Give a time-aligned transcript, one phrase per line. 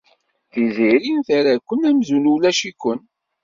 [0.51, 2.99] Tiziri terra-ken amzun ulac-iken.